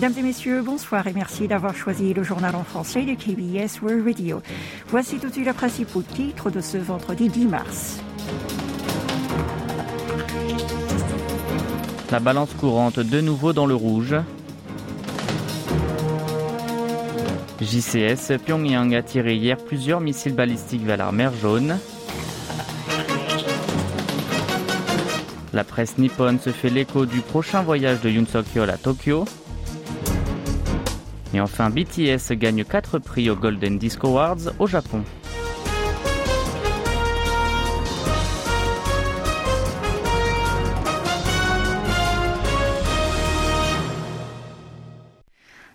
[0.00, 4.06] Mesdames et messieurs, bonsoir et merci d'avoir choisi le journal en français de KBS World
[4.06, 4.40] Radio.
[4.90, 7.98] Voici tout de suite les principaux titres de ce vendredi 10 mars.
[12.12, 14.14] La balance courante de nouveau dans le rouge.
[17.60, 21.76] JCS, Pyongyang a tiré hier plusieurs missiles balistiques vers la mer Jaune.
[25.52, 29.24] La presse nippone se fait l'écho du prochain voyage de Yoon Suk-yeol à Tokyo.
[31.34, 35.02] Et enfin, BTS gagne 4 prix aux Golden Disco Awards au Japon.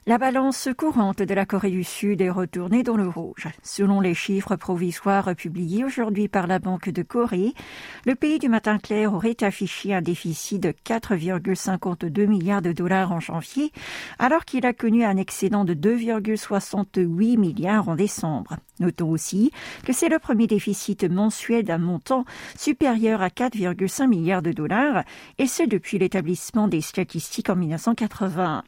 [0.05, 3.47] La balance courante de la Corée du Sud est retournée dans le rouge.
[3.63, 7.53] Selon les chiffres provisoires publiés aujourd'hui par la Banque de Corée,
[8.05, 13.21] le pays du matin clair aurait affiché un déficit de 4,52 milliards de dollars en
[13.21, 13.71] janvier,
[14.19, 18.57] alors qu'il a connu un excédent de 2,68 milliards en décembre.
[18.81, 19.51] Notons aussi
[19.85, 22.25] que c'est le premier déficit mensuel d'un montant
[22.57, 25.05] supérieur à 4,5 milliards de dollars,
[25.37, 28.65] et ce depuis l'établissement des statistiques en 1980.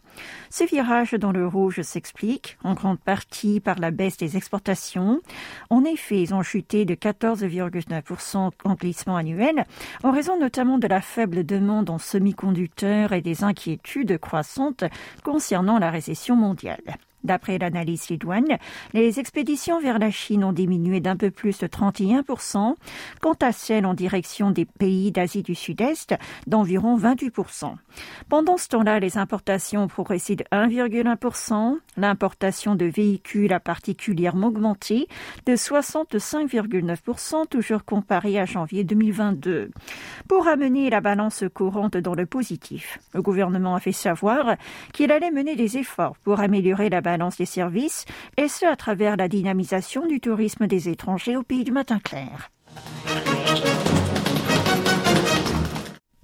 [0.49, 5.21] Ce virage dans le rouge s'explique en grande partie par la baisse des exportations.
[5.69, 9.65] En effet, ils ont chuté de 14,9% en glissement annuel,
[10.03, 14.83] en raison notamment de la faible demande en semi-conducteurs et des inquiétudes croissantes
[15.23, 16.97] concernant la récession mondiale.
[17.25, 18.57] D'après l'analyse Lidouane,
[18.93, 22.75] les expéditions vers la Chine ont diminué d'un peu plus de 31%,
[23.19, 27.73] quant à celles en direction des pays d'Asie du Sud-Est d'environ 28%.
[28.29, 35.07] Pendant ce temps-là, les importations ont progressé de 1,1%, l'importation de véhicules a particulièrement augmenté
[35.47, 39.71] de 65,9%, toujours comparé à janvier 2022.
[40.27, 44.57] Pour amener la balance courante dans le positif, le gouvernement a fait savoir
[44.93, 48.05] qu'il allait mener des efforts pour améliorer la balance des services,
[48.37, 52.51] et ce à travers la dynamisation du tourisme des étrangers au pays du matin clair.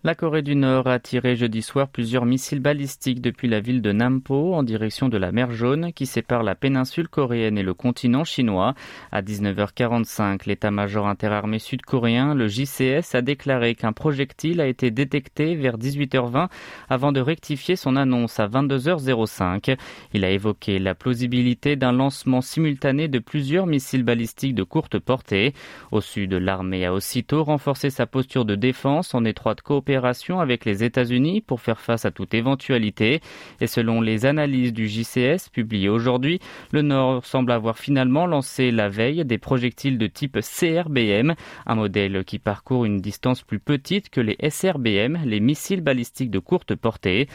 [0.04, 3.92] La Corée du Nord a tiré jeudi soir plusieurs missiles balistiques depuis la ville de
[3.92, 8.24] Nampo en direction de la mer Jaune qui sépare la péninsule coréenne et le continent
[8.24, 8.74] chinois.
[9.12, 15.78] À 19h45, l'état-major interarmé sud-coréen, le JCS, a déclaré qu'un projectile a été détecté vers
[15.78, 16.50] 18h20
[16.90, 19.78] avant de rectifier son annonce à 22h05.
[20.16, 25.54] Il a évoqué la plausibilité d'un lancement simultané de plusieurs missiles balistiques de courte portée.
[25.92, 30.84] Au sud, l'armée a aussitôt renforcé sa posture de défense en étroite coopération avec les
[30.84, 33.22] États-Unis pour faire face à toute éventualité.
[33.60, 36.40] Et selon les analyses du JCS publiées aujourd'hui,
[36.72, 41.34] le Nord semble avoir finalement lancé la veille des projectiles de type CRBM,
[41.66, 46.40] un modèle qui parcourt une distance plus petite que les SRBM, les missiles balistiques de
[46.40, 47.28] courte portée.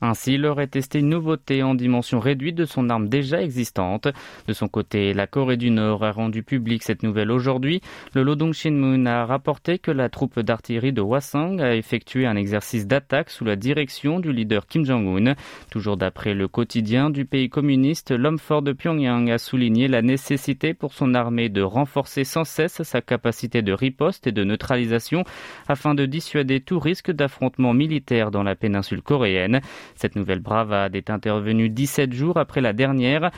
[0.00, 4.08] Ainsi, il aurait testé une nouveauté en dimension réduite de son arme déjà existante.
[4.46, 7.80] De son côté, la Corée du Nord a rendu public cette nouvelle aujourd'hui.
[8.12, 12.86] Le Lodong Shinmun a rapporté que la troupe d'artillerie de Hwasong a effectué un exercice
[12.86, 15.36] d'attaque sous la direction du leader Kim Jong-un.
[15.70, 20.74] Toujours d'après le quotidien du pays communiste, l'homme fort de Pyongyang a souligné la nécessité
[20.74, 25.24] pour son armée de renforcer sans cesse sa capacité de riposte et de neutralisation
[25.66, 29.62] afin de dissuader tout risque d'affrontement militaire dans la péninsule coréenne.
[29.94, 33.30] Cette nouvelle bravade est intervenue 17 jours après la dernière.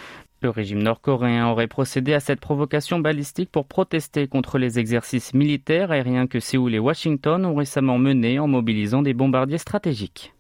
[0.43, 5.91] Le régime nord-coréen aurait procédé à cette provocation balistique pour protester contre les exercices militaires
[5.91, 10.36] aériens que Séoul et Washington ont récemment menés en mobilisant des bombardiers stratégiques.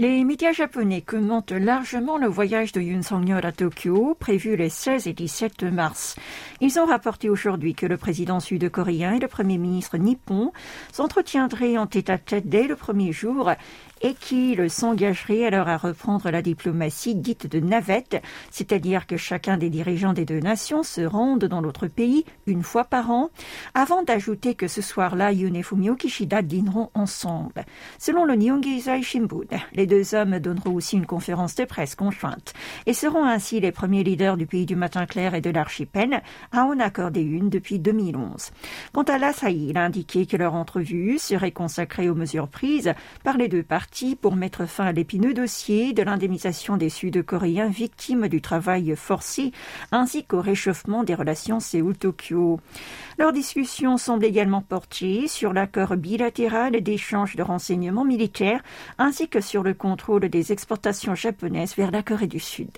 [0.00, 5.06] Les médias japonais commentent largement le voyage de Yoon Song-yeol à Tokyo, prévu les 16
[5.06, 6.16] et 17 mars.
[6.62, 10.52] Ils ont rapporté aujourd'hui que le président sud-coréen et le premier ministre nippon
[10.90, 13.50] s'entretiendraient en tête-à-tête dès le premier jour
[14.00, 19.70] et qu'il s'engagerait alors à reprendre la diplomatie dite de navette, c'est-à-dire que chacun des
[19.70, 23.30] dirigeants des deux nations se rende dans l'autre pays une fois par an,
[23.74, 27.64] avant d'ajouter que ce soir-là, Yoon et Kishida dîneront ensemble.
[27.98, 32.54] Selon le Nihongeizai Shimbun, les deux hommes donneront aussi une conférence de presse conjointe
[32.86, 36.22] et seront ainsi les premiers leaders du pays du matin clair et de l'archipel
[36.52, 38.50] à en accorder une depuis 2011.
[38.92, 43.36] Quant à l'Asahi, il a indiqué que leur entrevue serait consacrée aux mesures prises par
[43.36, 43.89] les deux parties
[44.20, 49.52] pour mettre fin à l'épineux dossier de l'indemnisation des Sud-Coréens victimes du travail forcé
[49.92, 52.60] ainsi qu'au réchauffement des relations Séoul-Tokyo.
[53.18, 58.62] Leur discussion semble également porter sur l'accord bilatéral d'échange de renseignements militaires
[58.96, 62.70] ainsi que sur le contrôle des exportations japonaises vers la Corée du Sud.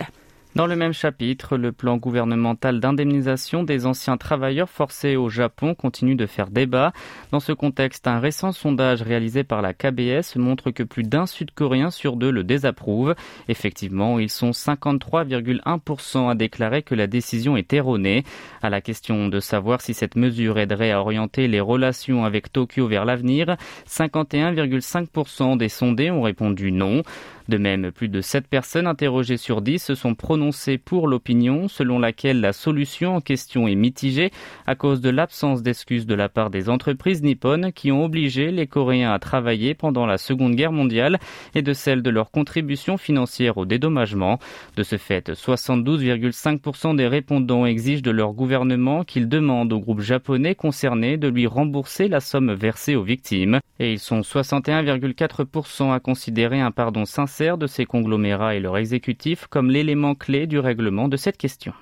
[0.54, 6.14] Dans le même chapitre, le plan gouvernemental d'indemnisation des anciens travailleurs forcés au Japon continue
[6.14, 6.92] de faire débat.
[7.30, 11.90] Dans ce contexte, un récent sondage réalisé par la KBS montre que plus d'un Sud-Coréen
[11.90, 13.14] sur deux le désapprouvent.
[13.48, 18.22] Effectivement, ils sont 53,1% à déclarer que la décision est erronée.
[18.60, 22.86] À la question de savoir si cette mesure aiderait à orienter les relations avec Tokyo
[22.86, 23.56] vers l'avenir,
[23.88, 27.04] 51,5% des sondés ont répondu non.
[27.48, 31.98] De même, plus de 7 personnes interrogées sur 10 se sont prononcées pour l'opinion selon
[31.98, 34.30] laquelle la solution en question est mitigée
[34.66, 38.68] à cause de l'absence d'excuses de la part des entreprises nippones qui ont obligé les
[38.68, 41.18] Coréens à travailler pendant la Seconde Guerre mondiale
[41.54, 44.38] et de celle de leur contribution financière au dédommagement.
[44.76, 50.54] De ce fait, 72,5% des répondants exigent de leur gouvernement qu'il demande au groupe japonais
[50.54, 53.58] concerné de lui rembourser la somme versée aux victimes.
[53.80, 59.46] Et ils sont 61,4% à considérer un pardon sincère de ces conglomérats et leur exécutif
[59.48, 61.72] comme l'élément clé du règlement de cette question.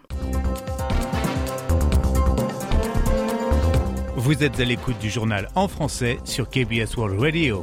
[4.16, 7.62] Vous êtes à l'écoute du journal en français sur KBS World Radio.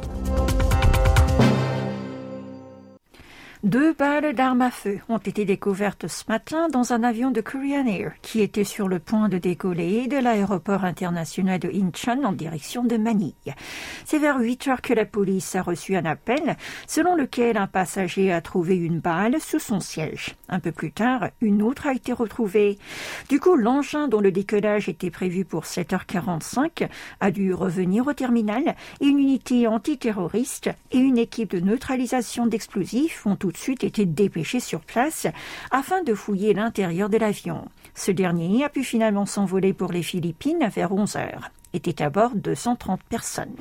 [3.64, 7.88] Deux balles d'armes à feu ont été découvertes ce matin dans un avion de Korean
[7.88, 12.84] Air qui était sur le point de décoller de l'aéroport international de Incheon en direction
[12.84, 13.34] de Manille.
[14.04, 16.56] C'est vers 8 heures que la police a reçu un appel
[16.86, 20.36] selon lequel un passager a trouvé une balle sous son siège.
[20.48, 22.78] Un peu plus tard, une autre a été retrouvée.
[23.28, 26.88] Du coup, l'engin dont le décollage était prévu pour 7h45
[27.18, 33.26] a dû revenir au terminal et une unité antiterroriste et une équipe de neutralisation d'explosifs
[33.26, 35.26] ont tout de suite été dépêchés sur place
[35.70, 37.66] afin de fouiller l'intérieur de l'avion.
[37.94, 42.34] Ce dernier a pu finalement s'envoler pour les Philippines vers 11 heures étaient à bord
[42.34, 43.56] 230 personnes.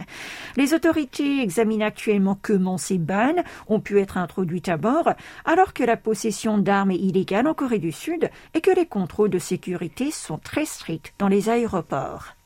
[0.55, 5.11] Les autorités examinent actuellement comment ces balles ont pu être introduites à bord,
[5.45, 9.29] alors que la possession d'armes est illégale en Corée du Sud et que les contrôles
[9.29, 12.36] de sécurité sont très stricts dans les aéroports.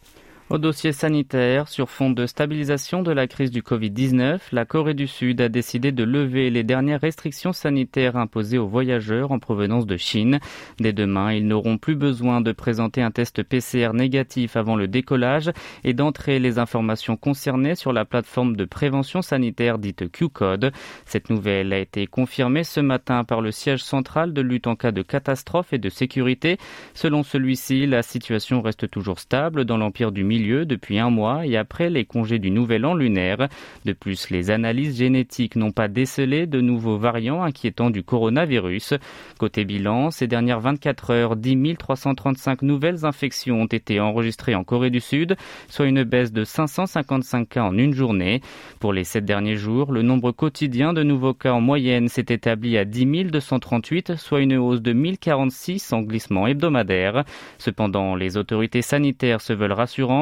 [0.51, 5.07] Au dossier sanitaire, sur fond de stabilisation de la crise du Covid-19, la Corée du
[5.07, 9.95] Sud a décidé de lever les dernières restrictions sanitaires imposées aux voyageurs en provenance de
[9.95, 10.41] Chine.
[10.77, 15.51] Dès demain, ils n'auront plus besoin de présenter un test PCR négatif avant le décollage
[15.85, 20.73] et d'entrer les informations concernées sur la plateforme de prévention sanitaire dite Q-Code.
[21.05, 24.91] Cette nouvelle a été confirmée ce matin par le siège central de lutte en cas
[24.91, 26.57] de catastrophe et de sécurité.
[26.93, 31.55] Selon celui-ci, la situation reste toujours stable dans l'empire du milieu depuis un mois et
[31.55, 33.47] après les congés du Nouvel An lunaire.
[33.85, 38.95] De plus, les analyses génétiques n'ont pas décelé de nouveaux variants inquiétants du coronavirus.
[39.39, 44.89] Côté bilan, ces dernières 24 heures, 10 335 nouvelles infections ont été enregistrées en Corée
[44.89, 45.35] du Sud,
[45.67, 48.41] soit une baisse de 555 cas en une journée.
[48.79, 52.77] Pour les sept derniers jours, le nombre quotidien de nouveaux cas en moyenne s'est établi
[52.77, 57.23] à 10 238, soit une hausse de 1046 en glissement hebdomadaire.
[57.57, 60.20] Cependant, les autorités sanitaires se veulent rassurantes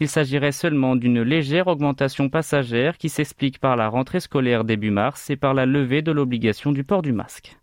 [0.00, 5.30] il s'agirait seulement d'une légère augmentation passagère qui s'explique par la rentrée scolaire début mars
[5.30, 7.56] et par la levée de l'obligation du port du masque.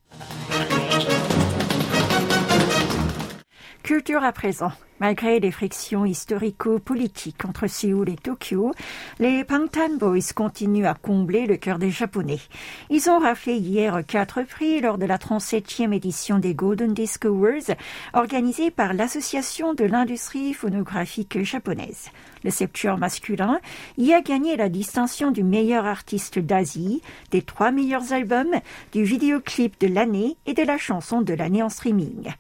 [3.83, 4.71] Culture à présent.
[5.01, 8.71] Malgré les frictions historico-politiques entre Séoul et Tokyo,
[9.19, 12.39] les Bangtan Boys continuent à combler le cœur des Japonais.
[12.89, 17.75] Ils ont raflé hier quatre prix lors de la 37e édition des Golden Disc Awards,
[18.13, 22.09] organisée par l'Association de l'industrie phonographique japonaise.
[22.45, 23.59] Le septuor masculin
[23.97, 28.55] y a gagné la distinction du meilleur artiste d'Asie, des trois meilleurs albums,
[28.93, 32.31] du vidéoclip de l'année et de la chanson de l'année en streaming.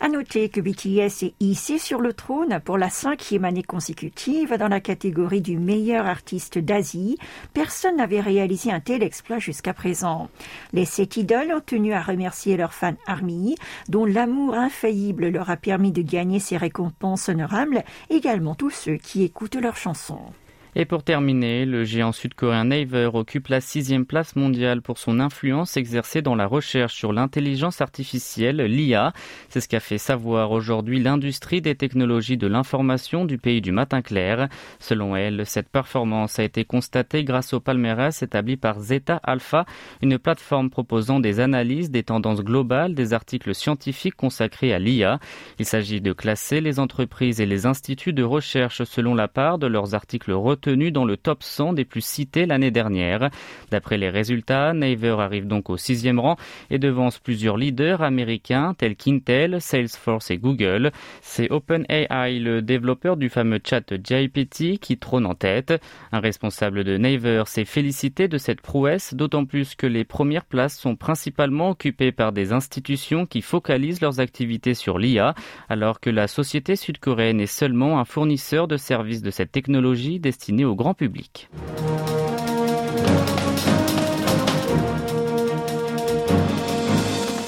[0.00, 4.68] À noter que BTS est hissé sur le trône pour la cinquième année consécutive dans
[4.68, 7.18] la catégorie du meilleur artiste d'Asie.
[7.52, 10.28] Personne n'avait réalisé un tel exploit jusqu'à présent.
[10.72, 13.56] Les sept idoles ont tenu à remercier leur fan Army,
[13.88, 19.24] dont l'amour infaillible leur a permis de gagner ces récompenses honorables, également tous ceux qui
[19.24, 20.32] écoutent leurs chansons.
[20.80, 25.76] Et pour terminer, le géant sud-coréen Naver occupe la sixième place mondiale pour son influence
[25.76, 29.12] exercée dans la recherche sur l'intelligence artificielle, l'IA.
[29.48, 34.02] C'est ce qu'a fait savoir aujourd'hui l'industrie des technologies de l'information du pays du matin
[34.02, 34.48] clair.
[34.78, 39.66] Selon elle, cette performance a été constatée grâce au palmarès établi par Zeta Alpha,
[40.00, 45.18] une plateforme proposant des analyses des tendances globales des articles scientifiques consacrés à l'IA.
[45.58, 49.66] Il s'agit de classer les entreprises et les instituts de recherche selon la part de
[49.66, 53.30] leurs articles retenus obtenus dans le top 100 des plus cités l'année dernière.
[53.70, 56.36] D'après les résultats, Naver arrive donc au sixième rang
[56.70, 60.92] et devance plusieurs leaders américains tels qu'Intel, Salesforce et Google.
[61.22, 65.72] C'est OpenAI, le développeur du fameux chat GPT, qui trône en tête.
[66.12, 70.78] Un responsable de Naver s'est félicité de cette prouesse, d'autant plus que les premières places
[70.78, 75.34] sont principalement occupées par des institutions qui focalisent leurs activités sur l'IA,
[75.70, 80.47] alors que la société sud-coréenne est seulement un fournisseur de services de cette technologie destinée
[80.64, 81.48] au grand public.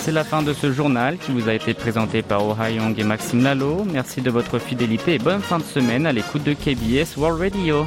[0.00, 3.04] C'est la fin de ce journal qui vous a été présenté par Oh Young et
[3.04, 3.84] Maxime Lalo.
[3.84, 7.86] Merci de votre fidélité et bonne fin de semaine à l'écoute de KBS World Radio.